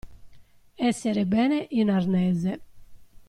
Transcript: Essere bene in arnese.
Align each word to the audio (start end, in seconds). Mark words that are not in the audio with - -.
Essere 0.89 1.27
bene 1.27 1.67
in 1.69 1.91
arnese. 1.91 2.53